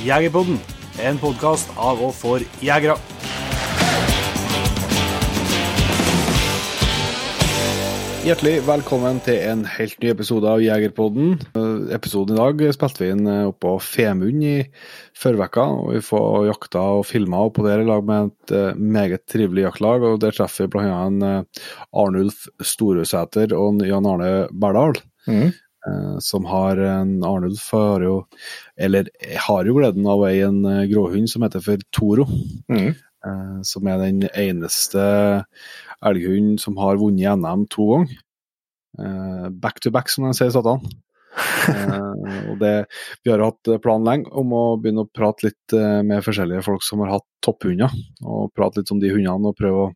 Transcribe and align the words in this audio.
Jegerpodden, 0.00 0.56
en 1.04 1.18
podkast 1.20 1.68
av 1.76 1.98
og 2.00 2.14
for 2.16 2.40
jegere. 2.64 2.94
Hjertelig 8.24 8.62
velkommen 8.64 9.20
til 9.24 9.44
en 9.48 9.66
helt 9.68 10.00
ny 10.00 10.08
episode 10.14 10.48
av 10.48 10.64
Jegerpodden. 10.64 11.36
Eh, 11.52 11.92
Episoden 11.96 12.36
i 12.36 12.40
dag 12.40 12.64
spilte 12.76 13.04
vi 13.04 13.12
inn 13.12 13.28
eh, 13.28 13.46
oppå 13.50 13.74
Femund 13.84 14.44
i 14.44 14.56
førveka, 15.20 15.68
og 15.68 15.92
vi 15.92 16.02
får 16.04 16.48
jakta 16.48 16.88
og 16.98 17.06
filma 17.08 17.44
oppå 17.50 17.64
dere 17.68 17.84
i 17.84 17.88
lag 17.88 18.04
med 18.08 18.32
et 18.32 18.56
eh, 18.56 18.76
meget 18.80 19.26
trivelig 19.28 19.68
jaktlag. 19.68 20.04
og 20.04 20.20
Der 20.24 20.36
treffer 20.36 20.68
vi 20.68 20.78
bl.a. 20.78 21.44
Arnulf 21.92 22.46
Storøsæter 22.60 23.52
og 23.52 23.84
Jan 23.84 24.08
Arne 24.08 24.32
Berdal. 24.48 24.96
Mm. 25.28 25.50
Eh, 25.88 26.16
Som 26.24 26.48
har 26.50 26.76
en 26.76 27.18
Arnulf 27.24 27.70
har 27.72 28.04
jo, 28.04 28.16
eller 28.76 29.10
har 29.46 29.68
jo 29.68 29.76
gleden 29.78 30.08
av 30.08 30.22
å 30.22 30.28
eie 30.28 30.48
en 30.48 30.64
eh, 30.68 30.86
gråhund 30.90 31.30
som 31.30 31.46
heter 31.46 31.64
for 31.64 31.84
Toro. 31.94 32.26
Mm. 32.72 32.90
eh, 32.94 33.60
Som 33.66 33.88
er 33.90 34.02
den 34.04 34.24
eneste 34.30 35.04
elghunden 36.00 36.58
som 36.58 36.78
har 36.80 37.00
vunnet 37.00 37.36
NM 37.38 37.68
to 37.70 37.92
ganger. 37.94 38.18
Back 39.60 39.78
to 39.80 39.90
back, 39.94 40.08
som 40.10 40.24
de 40.26 40.34
sier 40.34 40.50
i 40.50 40.54
Satan. 40.54 40.80
Og 42.50 42.56
det, 42.58 42.72
vi 43.22 43.30
har 43.30 43.42
hatt 43.44 43.68
plan 43.84 44.02
lenge 44.04 44.32
om 44.36 44.50
å 44.56 44.62
begynne 44.80 45.04
å 45.04 45.10
prate 45.14 45.46
litt 45.46 45.74
med 46.04 46.24
forskjellige 46.26 46.64
folk 46.66 46.82
som 46.84 47.04
har 47.04 47.12
hatt 47.14 47.26
topphunder. 47.44 47.92
Og 48.24 48.50
prate 48.56 48.80
litt 48.80 48.90
om 48.92 49.00
de 49.00 49.12
hundene 49.12 49.52
og 49.52 49.56
prøve 49.60 49.84
å, 49.84 49.92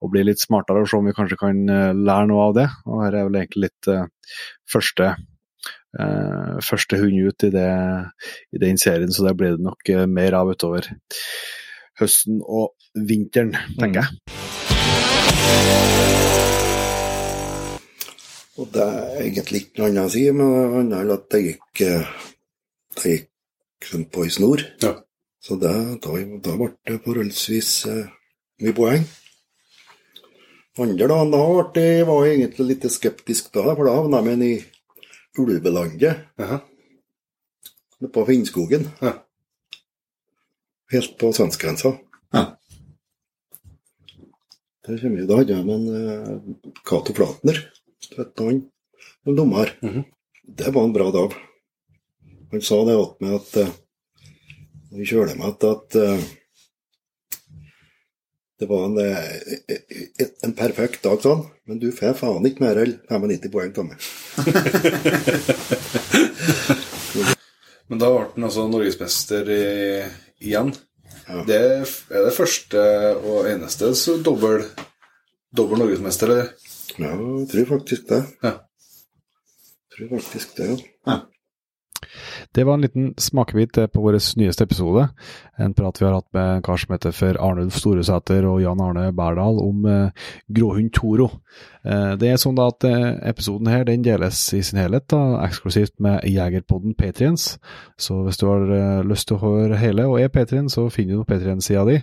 å 0.00 0.10
bli 0.10 0.24
litt 0.24 0.40
smartere 0.40 0.82
og 0.82 0.88
se 0.90 0.96
om 0.98 1.10
vi 1.10 1.14
kanskje 1.18 1.40
kan 1.42 1.60
lære 1.68 2.30
noe 2.30 2.46
av 2.46 2.56
det. 2.56 2.68
Og 2.88 3.02
her 3.04 3.18
er 3.18 3.28
vel 3.28 3.40
egentlig 3.42 3.68
litt 3.68 3.90
første, 4.72 5.12
eh, 5.96 6.58
første 6.64 6.98
hund 7.00 7.16
ut 7.28 7.46
i, 7.48 7.52
det, 7.54 7.70
i 8.52 8.62
den 8.62 8.80
serien, 8.80 9.12
så 9.12 9.28
det 9.28 9.36
blir 9.38 9.56
det 9.56 9.64
nok 9.64 9.92
eh, 9.94 10.04
mer 10.10 10.36
av 10.40 10.52
utover 10.52 10.90
høsten 11.98 12.42
og 12.44 12.74
vinteren, 12.94 13.56
tenker 13.78 14.04
jeg. 14.04 14.10
Og 18.58 18.70
det 18.74 18.84
er 18.84 19.20
egentlig 19.22 19.64
ikke 19.64 19.80
noe 19.80 19.90
annet 19.92 20.08
å 20.08 20.12
si, 20.12 20.24
men 20.34 20.48
annet 20.82 21.00
enn 21.02 21.12
at 21.14 21.28
det 21.30 21.44
gikk, 21.44 21.82
det 22.98 23.12
gikk 23.14 23.92
rundt 23.92 24.10
på 24.14 24.26
i 24.26 24.32
snor. 24.34 24.64
Ja. 24.82 24.96
Så 25.48 25.56
det, 25.56 25.70
da, 26.02 26.16
da 26.42 26.56
ble 26.58 26.72
det 26.86 26.98
forholdsvis 27.04 27.70
eh, 27.88 28.08
mye 28.64 28.74
poeng. 28.76 29.04
Andre 30.78 31.08
dagen 31.10 31.30
da 31.32 31.40
var 31.46 31.70
jeg 31.78 32.34
egentlig 32.34 32.66
litt 32.68 32.86
skeptisk, 32.92 33.52
da, 33.54 33.64
for 33.72 33.86
da 33.88 33.94
havna 33.96 34.20
jeg 34.26 34.42
i 34.46 34.58
ulvelandet 35.38 36.26
Jaha. 36.38 36.60
på 38.12 38.26
Finnskogen. 38.26 38.88
Ja. 39.00 39.14
Helt 40.92 41.18
på 41.20 41.32
svenskegrensa. 41.32 41.96
Ja. 42.32 42.44
Der 44.86 45.00
kommer 45.02 45.20
vi, 45.20 45.26
da 45.28 45.36
hadde 45.36 45.56
jeg 45.56 45.66
med 45.66 45.74
en 45.74 45.88
eh, 45.98 46.70
Cato 46.88 47.12
Flatner, 47.12 47.58
13 48.14 48.46
år, 48.46 48.62
som 49.24 49.36
dommer. 49.36 49.74
Mhm. 49.82 50.06
Det 50.48 50.72
var 50.72 50.84
en 50.84 50.94
bra 50.94 51.10
dag. 51.12 51.34
Han 52.52 52.62
sa 52.64 52.78
det 52.88 52.94
til 52.96 53.26
meg 53.26 53.34
at 53.36 53.56
uh, 53.60 53.74
vi 54.90 55.04
kjører 55.08 55.36
med 55.36 55.50
at, 55.52 55.64
at 55.68 55.96
eh, 56.00 56.22
det 58.58 58.68
var 58.70 58.86
en, 58.86 58.96
eh, 58.98 59.18
eh, 59.68 60.30
en 60.46 60.54
perfekt 60.56 61.04
dag, 61.04 61.20
sånn, 61.22 61.44
men 61.68 61.80
du 61.82 61.90
får 61.94 62.16
faen 62.18 62.46
ikke 62.48 62.64
mer 62.64 62.80
enn 62.82 62.96
95 63.10 63.52
poeng 63.52 63.74
av 63.76 63.90
meg. 63.90 64.08
Men 67.88 68.00
da 68.02 68.08
ble 68.12 68.24
han 68.34 68.46
altså 68.48 68.62
norgesmester 68.68 69.44
igjen. 69.48 70.70
Ja. 71.28 71.42
Det 71.48 71.60
er 71.60 71.84
det 72.24 72.34
første 72.36 72.80
og 73.18 73.48
eneste 73.50 73.84
så 73.96 74.12
dobbel, 74.24 74.58
dobbel 75.56 75.76
norgesmester, 75.82 76.26
eller? 76.32 76.48
Ja, 76.98 77.12
jeg 77.14 77.48
tror 77.52 77.66
faktisk 77.74 78.02
det. 78.10 78.22
Ja. 78.44 78.52
Jeg 79.88 79.96
tror 79.96 80.08
faktisk 80.20 80.48
det, 80.58 80.68
ja. 81.08 81.16
Det 82.52 82.64
var 82.64 82.74
en 82.74 82.80
liten 82.80 83.14
smakebit 83.16 83.78
eh, 83.78 83.86
på 83.86 84.02
vår 84.02 84.18
nyeste 84.38 84.64
episode. 84.64 85.08
En 85.58 85.74
prat 85.74 86.00
vi 86.00 86.06
har 86.06 86.14
hatt 86.14 86.28
med 86.32 86.56
en 86.56 86.62
kar 86.62 86.78
som 86.78 86.94
heter 86.94 87.14
for 87.14 87.38
Arnulf 87.42 87.76
Storesæter 87.78 88.46
og 88.46 88.62
Jan 88.62 88.80
Arne 88.82 89.08
Berdal 89.12 89.58
om 89.62 89.86
eh, 89.88 90.30
gråhund 90.54 90.92
Toro. 90.94 91.28
Eh, 91.84 92.14
det 92.20 92.30
er 92.30 92.40
sånn 92.40 92.58
da 92.58 92.68
at 92.70 92.86
episoden 93.28 93.70
her 93.72 93.84
den 93.88 94.04
deles 94.06 94.40
i 94.54 94.62
sin 94.66 94.80
helhet 94.80 95.08
da, 95.10 95.42
eksklusivt 95.44 95.96
med 96.04 96.24
Jegerpodden 96.28 96.94
Patriens. 96.98 97.56
Så 97.98 98.22
hvis 98.26 98.40
du 98.40 98.46
har 98.48 99.04
lyst 99.06 99.28
til 99.28 99.38
å 99.38 99.42
høre 99.42 99.80
hele 99.80 100.06
og 100.08 100.20
er 100.22 100.32
Patrien, 100.32 100.70
så 100.70 100.86
finner 100.94 101.18
du 101.18 101.28
Patrien-sida 101.28 101.84
di. 101.88 101.98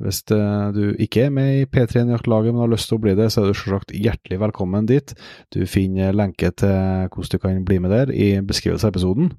Hvis 0.00 0.22
du 0.24 0.94
ikke 1.02 1.26
er 1.26 1.32
med 1.34 1.50
i 1.58 1.66
P3-jaktlaget, 1.68 2.54
men 2.54 2.62
har 2.62 2.70
lyst 2.72 2.88
til 2.88 2.96
å 2.96 3.02
bli 3.02 3.12
det, 3.18 3.26
så 3.32 3.42
er 3.42 3.50
du 3.50 3.58
selvsagt 3.58 3.92
hjertelig 3.92 4.38
velkommen 4.40 4.88
dit. 4.88 5.12
Du 5.52 5.60
finner 5.68 6.16
lenke 6.16 6.52
til 6.56 7.10
hvordan 7.10 7.34
du 7.34 7.42
kan 7.42 7.64
bli 7.68 7.80
med 7.82 7.92
der 7.92 8.14
i 8.14 8.30
beskrivelse 8.40 8.88
av 8.88 8.94
episoden. 8.94 9.34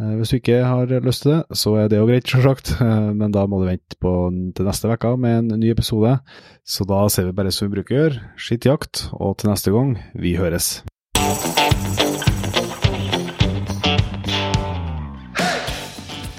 Eh, 0.00 0.14
Hvis 0.18 0.32
du 0.32 0.36
ikke 0.38 0.60
har 0.64 0.92
lyst 1.04 1.24
til 1.24 1.34
det, 1.34 1.58
så 1.58 1.74
er 1.80 1.88
det 1.90 1.98
jo 2.00 2.06
greit, 2.08 2.28
selvsagt, 2.28 2.74
Eh, 2.80 3.10
men 3.14 3.32
da 3.34 3.46
må 3.46 3.60
du 3.60 3.68
vente 3.68 3.98
på 4.00 4.14
til 4.56 4.66
neste 4.66 4.88
uke 4.90 5.16
med 5.20 5.38
en 5.52 5.60
ny 5.60 5.70
episode. 5.74 6.18
Så 6.64 6.86
da 6.88 7.06
ser 7.08 7.28
vi 7.28 7.36
bare 7.36 7.52
som 7.52 7.68
vi 7.68 7.76
bruker 7.78 7.96
å 7.96 8.02
gjøre, 8.04 8.22
skitt 8.40 8.66
jakt, 8.68 9.08
og 9.12 9.36
til 9.38 9.50
neste 9.52 9.74
gang, 9.74 9.96
vi 10.14 10.36
høres. 10.40 10.80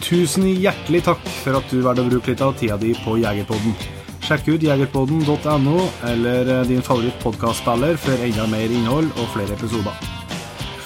Tusen 0.02 0.44
hjertelig 0.60 1.06
takk 1.08 1.22
for 1.44 1.56
at 1.56 1.70
du 1.72 1.80
valgte 1.86 2.04
å 2.04 2.10
bruke 2.10 2.34
litt 2.34 2.42
av 2.44 2.58
tida 2.60 2.76
di 2.82 2.92
på 3.06 3.16
Jegerpodden. 3.22 3.76
Sjekk 4.22 4.50
ut 4.54 4.64
jegerpodden.no 4.66 5.78
eller 6.12 6.52
din 6.70 6.84
favoritt 6.84 7.16
favorittpodkastspiller 7.24 7.96
for 8.00 8.26
enda 8.28 8.48
mer 8.52 8.76
innhold 8.76 9.08
og 9.16 9.32
flere 9.34 9.56
episoder. 9.56 10.21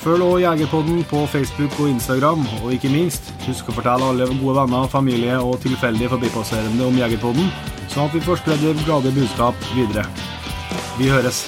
Følg 0.05 0.21
også 0.21 0.41
Jegerpodden 0.43 1.03
på 1.09 1.25
Facebook 1.25 1.79
og 1.79 1.89
Instagram, 1.89 2.43
og 2.63 2.73
ikke 2.75 2.91
minst, 2.93 3.31
husk 3.47 3.71
å 3.71 3.73
fortelle 3.73 4.05
alle 4.11 4.27
gode 4.29 4.53
venner, 4.59 4.85
familie 4.91 5.39
og 5.41 5.57
tilfeldige 5.63 6.11
forbipasserende 6.13 6.85
om 6.85 6.99
Jegerpodden, 7.01 7.49
sånn 7.89 8.05
at 8.05 8.13
vi 8.13 8.21
får 8.27 8.43
spredd 8.43 8.61
det 8.61 8.75
glade 8.85 9.15
budskap 9.17 9.71
videre. 9.73 10.05
Vi 10.99 11.09
høres. 11.09 11.47